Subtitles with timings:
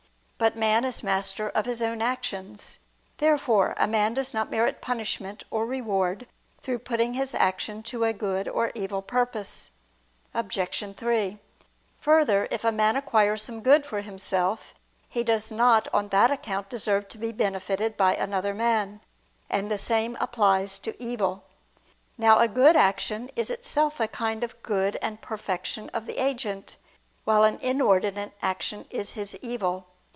[0.43, 2.79] But man is master of his own actions.
[3.17, 6.25] Therefore a man does not merit punishment or reward,
[6.61, 9.69] through putting his action to a good or evil purpose.
[10.33, 10.95] Obj.
[10.97, 11.37] 3:
[11.99, 14.73] Further, if a man acquire some good for himself,
[15.07, 18.99] he does not on that account deserve to be benefited by another man:
[19.47, 21.43] and the same applies to evil.
[22.17, 26.77] Now a good action is itself a kind of good and perfection of the agent:
[27.25, 29.85] while an inordinate action is his evil.